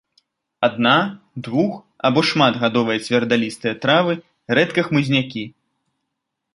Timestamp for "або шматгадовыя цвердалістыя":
2.09-3.73